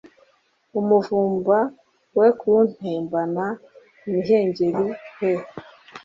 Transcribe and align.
Umuvumba 0.79 1.57
we 2.17 2.27
kuntembana 2.39 3.45
Imihengeri 4.07 4.85
he 5.17 5.31